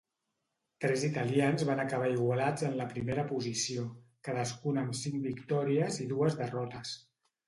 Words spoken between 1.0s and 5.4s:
italians van acabar igualats en la primera posició, cadascun amb cinc